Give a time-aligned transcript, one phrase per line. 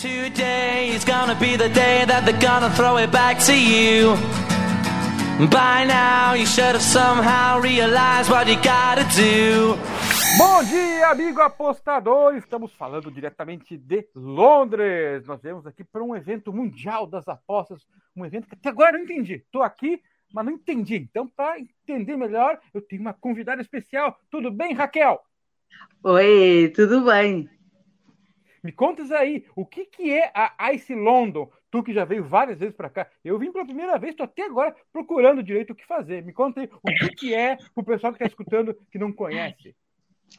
[0.00, 4.16] Today is gonna be the day that they're gonna throw it back to you.
[5.50, 9.76] By now you should have somehow realized what you gotta do.
[10.38, 12.34] Bom dia, amigo apostador!
[12.34, 15.26] Estamos falando diretamente de Londres.
[15.26, 17.86] Nós viemos aqui para um evento mundial das apostas,
[18.16, 19.34] um evento que até agora eu não entendi.
[19.34, 20.00] Estou aqui,
[20.32, 20.96] mas não entendi.
[20.96, 24.18] Então, para entender melhor, eu tenho uma convidada especial.
[24.30, 25.20] Tudo bem, Raquel?
[26.02, 27.50] Oi, tudo bem?
[28.62, 31.50] Me contas aí, o que, que é a Ice London?
[31.70, 33.06] Tu que já veio várias vezes para cá.
[33.24, 36.24] Eu vim pela primeira vez, estou até agora procurando direito o que fazer.
[36.24, 39.12] Me conta aí, o que, que é para o pessoal que está escutando que não
[39.12, 39.74] conhece.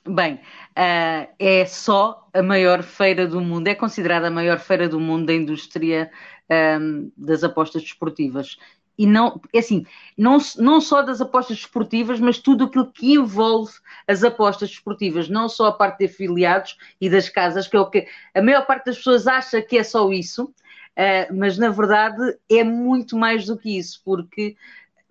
[0.08, 5.00] Bem, uh, é só a maior feira do mundo, é considerada a maior feira do
[5.00, 6.10] mundo da indústria
[6.50, 8.58] um, ehm, das apostas desportivas.
[9.02, 9.84] E não, é assim,
[10.16, 13.74] não, não só das apostas desportivas, mas tudo aquilo que envolve
[14.08, 17.90] as apostas desportivas, não só a parte de afiliados e das casas, que é o
[17.90, 22.38] que a maior parte das pessoas acha que é só isso, uh, mas na verdade
[22.48, 24.56] é muito mais do que isso, porque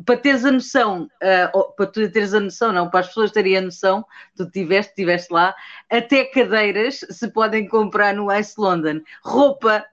[0.06, 3.56] para teres a noção, uh, para tu teres a noção, não, para as pessoas terem
[3.56, 5.52] a noção, tu tiveste, tiveste lá,
[5.90, 9.00] até cadeiras se podem comprar no Ice London.
[9.24, 9.84] Roupa,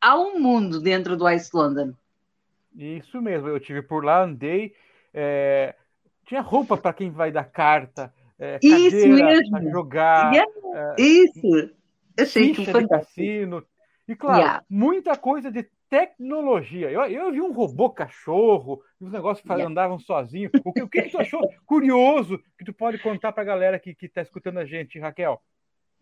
[0.00, 1.94] há um mundo dentro do Ice London.
[2.74, 4.74] Isso mesmo, eu tive por lá, andei,
[5.12, 5.74] é,
[6.26, 9.70] tinha roupa para quem vai dar carta, é, isso mesmo.
[9.70, 10.32] jogar.
[10.32, 10.52] Yeah.
[10.96, 11.70] É, isso.
[12.18, 13.64] Achei que de cassino.
[14.08, 14.64] E claro, yeah.
[14.68, 16.90] muita coisa de tecnologia.
[16.90, 19.68] Eu, eu vi um robô cachorro, os negócios yeah.
[19.68, 20.50] andavam sozinhos.
[20.64, 23.78] O que, o que, que tu achou curioso que tu pode contar para a galera
[23.78, 25.40] que está escutando a gente, Raquel?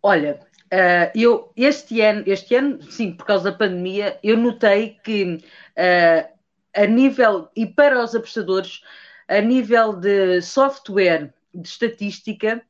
[0.00, 0.38] Olha,
[0.72, 6.37] uh, eu este ano, este ano, sim, por causa da pandemia, eu notei que uh,
[6.74, 8.82] a nível, e para os apostadores,
[9.26, 12.62] a nível de software de estatística,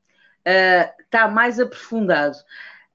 [0.47, 2.37] uh, está mais aprofundado.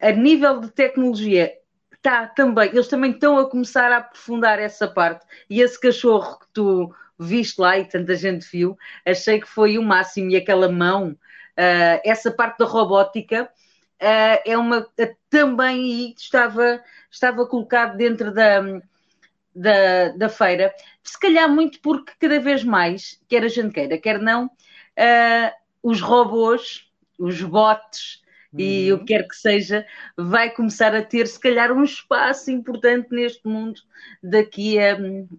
[0.02, 1.54] A nível de tecnologia,
[1.92, 5.26] está também, eles também estão a começar a aprofundar essa parte.
[5.50, 9.84] E esse cachorro que tu viste lá e tanta gente viu, achei que foi o
[9.84, 10.30] máximo.
[10.32, 13.44] E aquela mão, uh, essa parte da robótica,
[14.02, 14.86] uh, é uma
[15.30, 18.62] também estava, estava colocado dentro da
[19.56, 24.20] da, da feira, se calhar muito porque cada vez mais, quer a gente queira, quer
[24.20, 28.24] não, uh, os robôs, os bots
[28.58, 28.98] e uhum.
[28.98, 33.48] o que quer que seja, vai começar a ter, se calhar, um espaço importante neste
[33.48, 33.80] mundo
[34.22, 34.96] daqui a,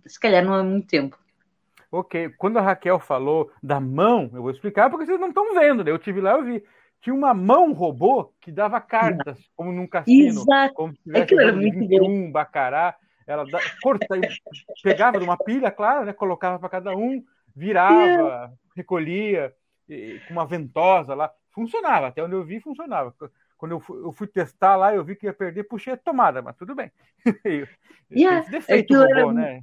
[0.06, 1.16] se calhar, não há muito tempo.
[1.90, 5.84] Ok, quando a Raquel falou da mão, eu vou explicar porque vocês não estão vendo,
[5.84, 5.92] né?
[5.92, 6.64] Eu tive lá, eu vi.
[7.00, 10.74] Tinha uma mão robô que dava cartas, como num cassino, Exato.
[10.74, 12.32] como se tivesse era muito 21, bom.
[12.32, 12.96] bacará.
[13.26, 14.06] Ela da, corta,
[14.82, 16.12] pegava de uma pilha, claro, né?
[16.12, 17.24] Colocava para cada um,
[17.54, 19.54] virava, recolhia,
[19.88, 21.30] e, com uma ventosa lá.
[21.50, 23.14] Funcionava, até onde eu vi, funcionava.
[23.56, 26.42] Quando eu fui, eu fui testar lá, eu vi que ia perder, puxei a tomada,
[26.42, 26.90] mas tudo bem.
[28.10, 29.62] yeah, Esse defeito robô, né?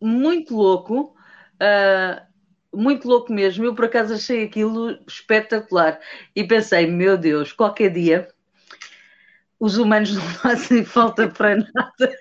[0.00, 1.14] Muito louco.
[1.54, 2.34] Uh,
[2.76, 3.64] muito louco mesmo.
[3.64, 6.00] Eu, por acaso, achei aquilo espetacular.
[6.34, 8.28] E pensei, meu Deus, qualquer dia
[9.58, 12.18] os humanos não fazem falta para nada.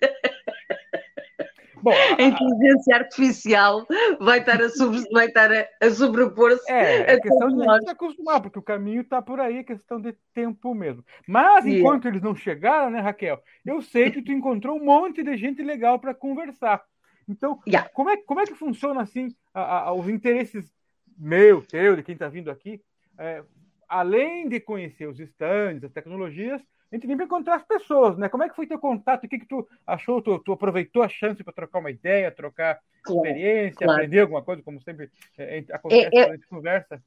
[1.84, 3.86] Bom, a inteligência artificial
[4.20, 6.72] vai estar a, sobre, vai estar a, a sobrepor-se.
[6.72, 10.16] É, é questão de se acostumar, porque o caminho está por aí, é questão de
[10.34, 11.04] tempo mesmo.
[11.28, 11.80] Mas yeah.
[11.80, 13.44] enquanto eles não chegaram, né, Raquel?
[13.66, 16.82] Eu sei que tu encontrou um monte de gente legal para conversar.
[17.28, 17.90] Então, yeah.
[17.90, 20.72] como, é, como é que funciona assim a, a, os interesses
[21.18, 22.82] meu, teu, de quem está vindo aqui?
[23.18, 23.44] É,
[23.94, 26.60] além de conhecer os stands, as tecnologias,
[26.92, 28.28] a gente vem para encontrar as pessoas, né?
[28.28, 29.24] Como é que foi teu contato?
[29.24, 30.20] O que, que tu achou?
[30.20, 33.94] Tu, tu aproveitou a chance para trocar uma ideia, trocar claro, experiência, claro.
[33.94, 37.04] aprender alguma coisa, como sempre é, acontece é, é, quando a gente conversa?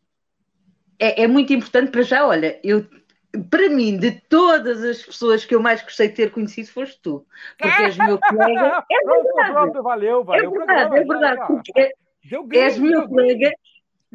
[0.99, 2.87] É, é muito importante para já, olha, eu
[3.51, 7.27] para mim, de todas as pessoas que eu mais gostei de ter conhecido, foste tu.
[7.59, 8.85] Porque és meu colega.
[8.91, 9.53] É verdade.
[9.53, 10.55] Pronto, valeu, valeu.
[10.55, 11.47] É verdade, é verdade.
[11.47, 11.95] Porque
[12.57, 13.53] és meu colega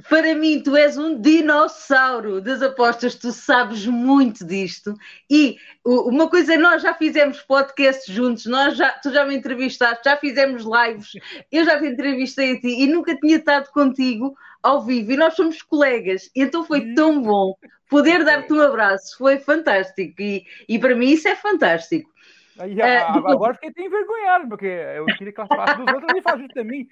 [0.09, 4.93] para mim, tu és um dinossauro das apostas, tu sabes muito disto.
[5.29, 10.15] E uma coisa, nós já fizemos podcasts juntos, nós já, tu já me entrevistaste, já
[10.17, 11.11] fizemos lives,
[11.51, 15.11] eu já te entrevistei a ti e nunca tinha estado contigo ao vivo.
[15.11, 17.55] E nós somos colegas, então foi tão bom
[17.89, 20.21] poder dar-te um abraço, foi fantástico.
[20.21, 22.09] E, e para mim, isso é fantástico.
[22.57, 26.21] Aí, é, agora fiquei até envergonhado, porque eu queria que ela falasse dos outros e
[26.21, 26.87] fazia de mim.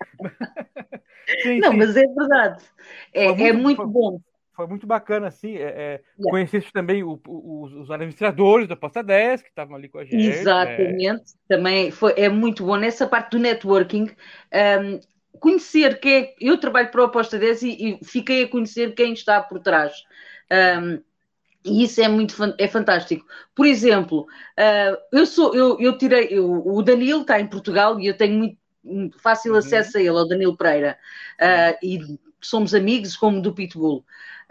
[1.41, 1.77] Sim, não, sim.
[1.77, 2.63] mas é verdade.
[3.13, 4.21] É muito, é muito foi, bom.
[4.53, 6.31] Foi muito bacana, assim, é, é, yeah.
[6.31, 10.17] conhecer também o, o, os administradores da 10 que estavam ali com a gente.
[10.17, 14.09] Exatamente, também foi, é muito bom nessa parte do networking.
[14.53, 14.99] Um,
[15.39, 19.13] conhecer quem é, eu trabalho para a Posta 10 e, e, fiquei a conhecer quem
[19.13, 19.93] está por trás.
[20.51, 21.01] Um,
[21.63, 23.25] E isso é muito é fantástico.
[23.53, 24.21] Por exemplo,
[24.57, 28.37] uh, eu sou, eu, eu tirei, eu, o Danilo está em Portugal e eu tenho
[28.37, 28.57] muito,
[29.17, 29.57] fácil uhum.
[29.59, 30.97] acesso a ele, ao Danilo Pereira,
[31.39, 31.99] uh, e
[32.41, 34.05] somos amigos como do Pitbull.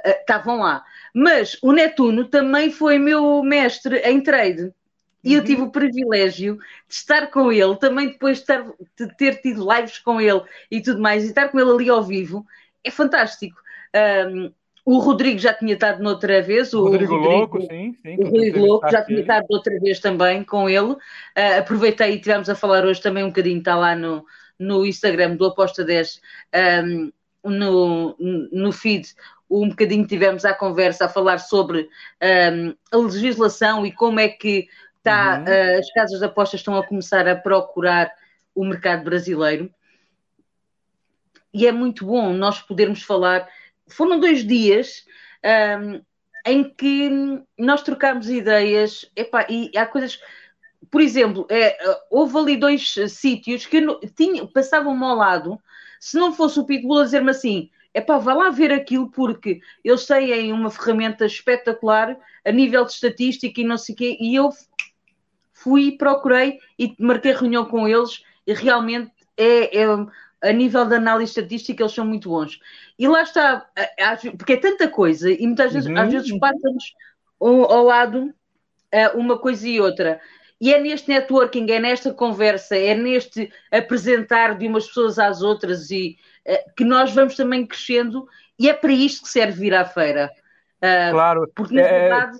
[0.04, 0.84] Estavam uh, lá.
[1.14, 4.72] Mas o Netuno também foi meu mestre em trade.
[5.25, 5.46] E eu uhum.
[5.46, 6.56] tive o privilégio
[6.88, 8.64] de estar com ele, também depois de, estar,
[8.96, 12.02] de, ter tido lives com ele e tudo mais, e estar com ele ali ao
[12.02, 12.46] vivo,
[12.84, 13.60] é fantástico.
[13.94, 14.52] Um,
[14.88, 16.73] o Rodrigo já tinha estado noutra vez.
[16.73, 17.94] O Rodrigo, Rodrigo Louco, sim.
[18.00, 20.93] sim o Rodrigo Louco já tinha estado outra vez também com ele.
[20.93, 24.25] Uh, aproveitei e estivemos a falar hoje também um bocadinho, está lá no,
[24.58, 26.23] no Instagram do Aposta 10,
[26.87, 27.12] um,
[27.44, 28.17] no,
[28.50, 29.14] no feed,
[29.50, 31.90] um bocadinho tivemos a conversa a falar sobre
[32.23, 35.44] um, a legislação e como é que está, uhum.
[35.44, 38.11] uh, as casas de apostas estão a começar a procurar
[38.55, 39.70] o mercado brasileiro.
[41.52, 43.46] E é muito bom nós podermos falar
[43.88, 45.05] foram dois dias
[45.44, 46.00] um,
[46.46, 47.11] em que
[47.58, 49.11] nós trocámos ideias
[49.49, 50.20] e há coisas.
[50.90, 51.76] Por exemplo, é,
[52.11, 53.81] houve ali dois sítios que
[54.55, 55.61] passavam-me ao lado.
[56.00, 59.61] Se não fosse o Pitbull a dizer-me assim, é pá, vá lá ver aquilo porque
[59.82, 64.35] eles têm uma ferramenta espetacular a nível de estatística e não sei o quê, e
[64.35, 64.50] eu
[65.52, 69.87] fui, procurei e marquei reunião com eles e realmente é, é
[70.43, 72.61] a nível de análise estatística, eles são muito bons.
[72.99, 73.67] E lá está,
[74.37, 75.99] porque é tanta coisa, e muitas vezes, uhum.
[75.99, 76.85] às vezes passa-nos
[77.40, 78.32] ao lado
[78.90, 80.20] eh, uma coisa e outra.
[80.61, 85.90] E é neste networking, é nesta conversa, é neste apresentar de umas pessoas às outras
[85.90, 88.26] e eh, que nós vamos também crescendo,
[88.58, 90.31] e é para isto que serve vir à feira.
[90.79, 91.50] Uh, claro.
[91.55, 92.38] Porque, na é, é verdade,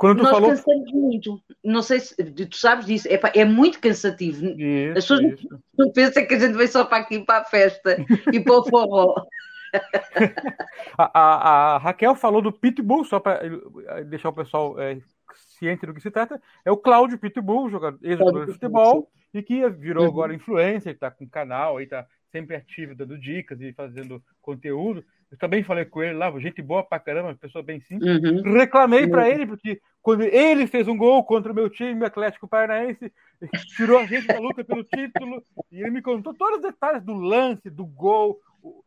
[0.00, 0.48] quando tu Nós falou...
[0.48, 1.42] cansamos muito.
[1.62, 3.06] Não sei se tu sabes disso.
[3.06, 4.46] É, pá, é muito cansativo.
[4.46, 5.62] Isso, As pessoas isso.
[5.76, 7.98] não pensam que a gente vem só para aqui para a festa
[8.32, 9.26] e para o forró.
[10.96, 14.98] a, a, a, Raquel falou do Pitbull, só para eh, deixar o pessoal é,
[15.58, 16.40] ciente do que se trata.
[16.64, 20.10] É o Cláudio Pitbull, jogador, ex-jogador de futebol, e que virou uhum.
[20.10, 25.04] agora influencer, está com canal, está sempre ativo, dando dicas e fazendo conteúdo.
[25.30, 28.20] Eu também falei com ele lá, gente boa pra caramba, pessoa bem simples.
[28.20, 28.52] Uhum.
[28.52, 29.10] Reclamei uhum.
[29.10, 33.12] para ele, porque quando ele fez um gol contra o meu time, Atlético Paranaense,
[33.76, 37.14] tirou a gente da luta pelo título, e ele me contou todos os detalhes do
[37.14, 38.40] lance, do gol.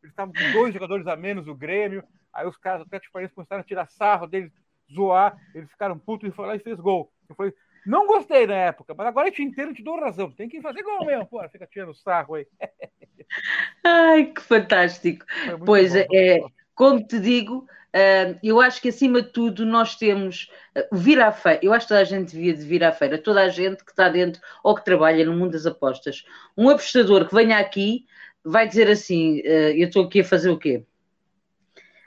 [0.04, 2.04] Eles estavam com dois jogadores a menos, o Grêmio.
[2.34, 4.52] Aí os caras do Atlético Paranaense começaram a tirar sarro dele,
[4.94, 5.38] zoar.
[5.56, 7.10] Eles ficaram putos e foi lá e fez gol.
[7.30, 7.54] Eu falei,
[7.86, 10.32] não gostei na época, mas agora eu te entendo, te dou razão.
[10.32, 12.48] Tem que fazer gol mesmo, pô, fica tirando sarro aí.
[13.84, 15.26] Ai, que fantástico.
[15.66, 16.40] Pois bom, é,
[16.76, 21.32] como te digo, Uh, eu acho que acima de tudo nós temos uh, vir à
[21.32, 21.60] feira.
[21.62, 23.92] Eu acho que toda a gente devia de vir à feira, toda a gente que
[23.92, 26.26] está dentro ou que trabalha no mundo das apostas.
[26.58, 28.08] Um apostador que venha aqui
[28.44, 30.84] vai dizer assim: uh, Eu estou aqui a fazer o quê?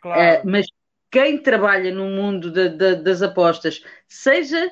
[0.02, 0.43] Claro.
[0.44, 0.67] mas
[1.11, 4.70] quem trabalha no mundo de, de, das apostas, seja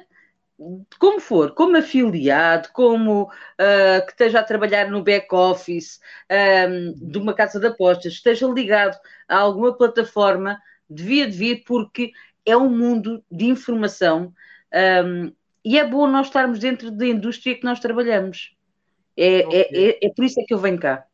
[0.99, 7.35] como for, como afiliado, como uh, que esteja a trabalhar no back-office um, de uma
[7.35, 8.97] casa de apostas, esteja ligado
[9.29, 12.13] a alguma plataforma, devia de vir porque
[12.47, 14.33] é um mundo de informação
[15.05, 15.33] um,
[15.65, 18.55] e é bom nós estarmos dentro da indústria que nós trabalhamos.
[19.17, 19.61] É, é okay.
[19.61, 21.07] é, é, é, por isso é que eu venho cá.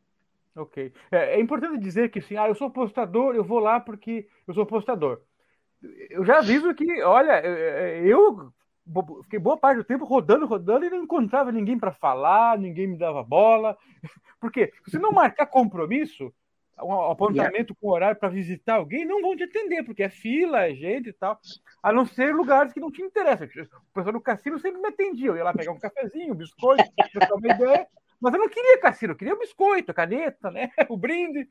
[0.57, 0.93] Ok.
[1.11, 4.53] É, é, importante dizer que assim, ah, eu sou postador, eu vou lá porque eu
[4.53, 5.21] sou postador.
[6.11, 7.41] Eu já aviso que, olha,
[8.05, 8.53] eu
[9.23, 12.99] fiquei boa parte do tempo rodando, rodando e não encontrava ninguém para falar, ninguém me
[12.99, 13.77] dava bola.
[14.41, 16.33] Porque se não marcar compromisso,
[16.83, 20.75] um apontamento com horário para visitar alguém, não vão te atender, porque é fila, é
[20.75, 21.39] gente e tal.
[21.83, 23.47] A não ser lugares que não te interessam.
[23.47, 25.29] O pessoal do cassino sempre me atendia.
[25.29, 26.85] Eu ia lá pegar um cafezinho, um biscoito,
[27.35, 27.87] uma ideia.
[28.21, 30.71] Mas eu não queria cassino, eu queria o biscoito, a caneta, né?
[30.89, 31.49] o brinde.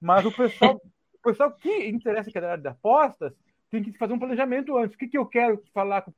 [0.00, 0.80] Mas o pessoal,
[1.14, 3.32] o pessoal que interessa que é da área de apostas
[3.70, 4.94] tem que fazer um planejamento antes.
[4.94, 6.04] O que, que eu quero falar?
[6.06, 6.12] É,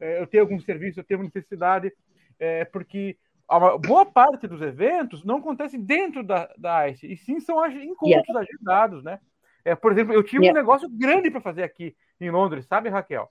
[0.00, 1.92] eu tenho algum serviço, eu tenho necessidade,
[2.38, 3.16] é, porque
[3.48, 8.28] a boa parte dos eventos não acontece dentro da, da ICE, e sim são encontros
[8.28, 8.40] yeah.
[8.40, 9.18] agendados, né?
[9.64, 10.58] É, por exemplo, eu tinha yeah.
[10.58, 13.28] um negócio grande para fazer aqui em Londres, sabe, Raquel?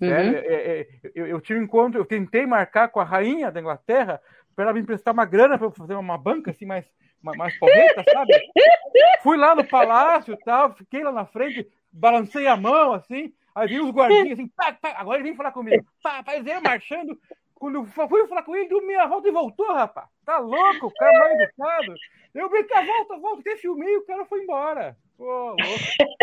[0.00, 0.12] É, uhum.
[0.12, 3.60] É, é, é, eu, eu, tive um encontro, eu tentei marcar com a rainha da
[3.60, 4.20] Inglaterra
[4.54, 6.86] para ela me emprestar uma grana para fazer uma banca assim mais,
[7.20, 8.32] mais porreta, sabe?
[9.22, 13.68] Fui lá no palácio e tal, fiquei lá na frente, balancei a mão assim, aí
[13.68, 17.18] vi os guardinhas assim, pá, pá, agora ele vem falar comigo, pá, pá, eles marchando,
[17.58, 20.08] quando eu fui falar com ele, deu meia volta e voltou, rapaz.
[20.24, 21.94] Tá louco, o cara mal educado.
[22.34, 24.96] Eu brinquei, ah, volta, volta, até filmei o cara foi embora.
[25.16, 25.58] Pô, louco.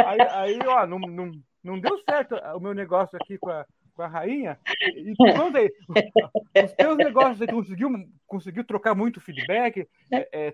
[0.06, 1.32] Aí, aí ó, não, não,
[1.64, 4.58] não deu certo o meu negócio aqui com a, com a rainha.
[4.96, 5.14] E
[5.58, 5.72] aí,
[6.64, 7.90] os teus negócios aí, conseguiu,
[8.26, 10.54] conseguiu trocar muito feedback, é, é,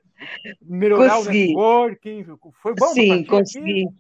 [0.61, 1.43] melhorar consegui.
[1.43, 2.87] o networking, foi bom?
[2.87, 3.85] Sim, consegui.
[3.85, 3.95] Aqui?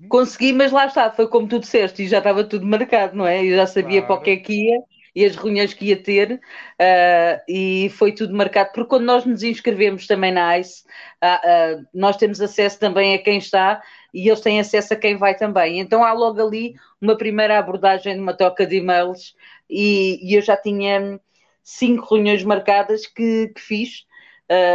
[0.00, 0.08] Uhum.
[0.08, 3.44] Consegui, mas lá está, foi como tu disseste, e já estava tudo marcado, não é?
[3.44, 4.06] Eu já sabia claro.
[4.06, 4.82] para o que é que ia
[5.14, 9.42] e as reuniões que ia ter, uh, e foi tudo marcado, porque quando nós nos
[9.42, 10.84] inscrevemos também na ICE,
[11.22, 13.82] uh, uh, nós temos acesso também a quem está
[14.14, 15.80] e eles têm acesso a quem vai também.
[15.80, 19.34] Então há logo ali uma primeira abordagem de uma troca de e-mails,
[19.68, 21.20] e, e eu já tinha
[21.62, 24.04] cinco reuniões marcadas que, que fiz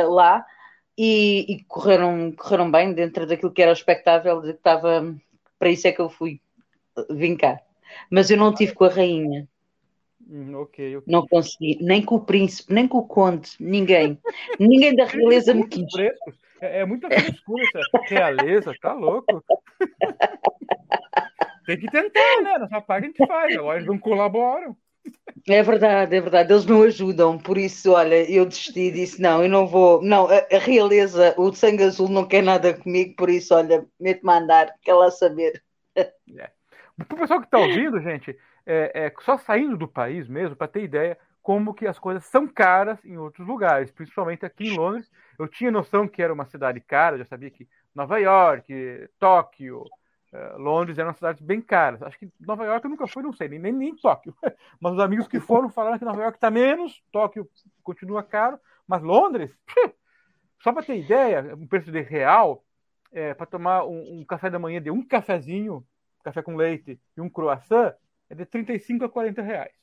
[0.08, 0.46] lá.
[0.97, 5.15] E, e, correram, correram bem dentro daquilo que era o expectável, de que estava.
[5.59, 6.39] Para isso é que eu fui
[7.09, 7.59] vim cá.
[8.09, 9.47] Mas eu não tive com a rainha.
[10.27, 11.13] Hum, okay, okay.
[11.13, 14.19] Não consegui, nem com o príncipe, nem com o conde, ninguém.
[14.59, 15.85] ninguém da realeza me quis.
[16.61, 19.43] É, é muita frescura essa realeza, tá louco?
[21.65, 22.57] Tem que tentar, né?
[22.57, 24.75] Nossa parte a gente faz, agora eles não colaboram.
[25.47, 29.49] É verdade, é verdade, eles não ajudam, por isso, olha, eu desisti disse: não, eu
[29.49, 33.53] não vou, não, a, a realeza, o sangue azul não quer nada comigo, por isso,
[33.53, 35.63] olha, mete-me a andar, quer lá saber.
[36.37, 36.49] É.
[37.07, 40.67] Para o pessoal que está ouvindo, gente, é, é, só saindo do país mesmo, para
[40.67, 45.09] ter ideia como que as coisas são caras em outros lugares, principalmente aqui em Londres.
[45.37, 48.73] Eu tinha noção que era uma cidade cara, já sabia que Nova York,
[49.19, 49.83] Tóquio,
[50.35, 52.01] é, Londres eram cidades bem caras.
[52.03, 54.35] Acho que Nova York eu nunca fui, não sei, nem, nem, Tóquio.
[54.79, 57.49] Mas os amigos que foram falaram que Nova York está menos, Tóquio
[57.81, 59.55] continua caro, mas Londres,
[60.61, 62.63] só para ter ideia, um preço de real,
[63.11, 65.85] é, para tomar um, um, café da manhã de um cafezinho,
[66.23, 67.93] café com leite e um croissant,
[68.29, 69.73] é de 35 a 40 reais.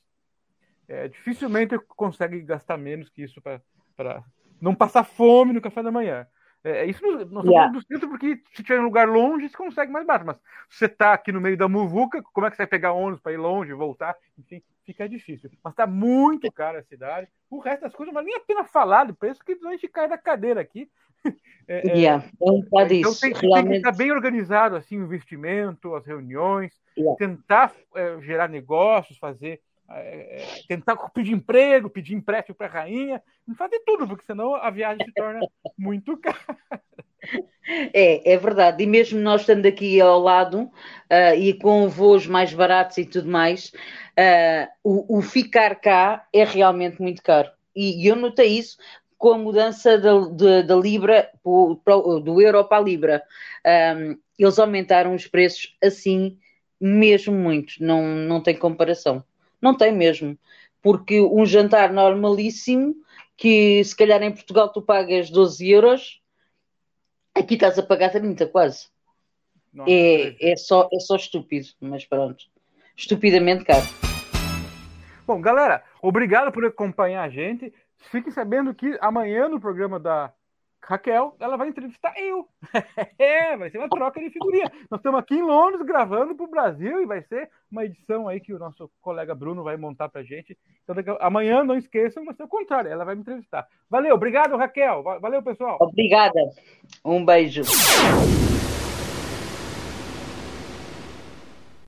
[0.87, 4.23] É, dificilmente consegue gastar menos que isso para
[4.61, 6.27] não passar fome no café da manhã.
[6.65, 7.73] É, isso não, não yeah.
[7.73, 10.27] do centro, porque se tiver um lugar longe, você consegue mais barato.
[10.27, 10.37] Mas
[10.71, 13.21] se você está aqui no meio da muvuca, como é que você vai pegar ônibus
[13.21, 14.17] para ir longe, voltar?
[14.39, 15.51] Enfim, fica difícil.
[15.63, 17.29] Mas está muito cara a cidade.
[17.51, 20.09] O resto das coisas, mas nem a pena falar de preço, que a gente cai
[20.09, 20.89] da cadeira aqui.
[21.69, 22.29] É, é yeah, é,
[22.97, 27.17] então tem, tem, que estar bem organizado assim, o investimento, as reuniões, yeah.
[27.17, 29.61] tentar é, gerar negócios, fazer
[29.91, 33.23] é, tentar pedir emprego, pedir empréstimo para a rainha,
[33.57, 35.41] fazer tudo, porque senão a viagem se torna
[35.79, 36.39] muito cara.
[37.95, 38.83] É, é verdade.
[38.83, 43.31] E mesmo nós estando aqui ao lado uh, e com voos mais baratos e tudo
[43.31, 43.73] mais,
[44.19, 47.51] uh, o, o, ficar cá é realmente muito caro.
[47.75, 48.77] E, e eu notei isso
[49.17, 53.23] com a mudança da, da, da Libra, do euro para a Libra.
[53.97, 56.39] Um, eles aumentaram os preços assim
[56.81, 59.23] mesmo muito, não, não tem comparação.
[59.63, 60.37] Não tem mesmo.
[60.83, 62.97] Porque um jantar normalíssimo,
[63.37, 66.21] que se calhar em Portugal tu pagas 12 euros,
[67.33, 68.89] aqui estás a pagar 30 quase.
[69.73, 72.45] Não, é, é, só, é só estúpido, mas pronto.
[72.97, 73.87] Estupidamente caro.
[75.27, 77.73] Bom, galera, obrigado por acompanhar a gente.
[78.11, 80.35] Fiquem sabendo que amanhã no programa da
[80.85, 82.47] Raquel, ela vai entrevistar eu.
[83.19, 84.71] é, vai ser uma troca de figurinha.
[84.91, 88.41] Nós estamos aqui em Londres gravando para o Brasil e vai ser uma edição aí
[88.41, 90.59] que o nosso colega Bruno vai montar para gente.
[90.83, 93.67] Então, amanhã, não esqueçam, vai ser o contrário, ela vai me entrevistar.
[93.89, 95.03] Valeu, obrigado, Raquel.
[95.03, 95.79] Valeu, pessoal.
[95.81, 96.41] Obrigada.
[97.05, 97.63] Um beijo.